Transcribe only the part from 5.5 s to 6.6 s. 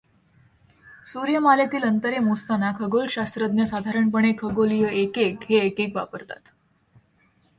एकक वापरतात.